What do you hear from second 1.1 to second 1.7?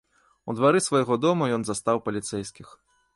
дома ён